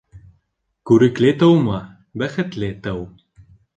Күрекле 0.91 1.33
тыума, 1.43 1.77
бәхетле 2.23 2.71
тыу. 2.89 3.05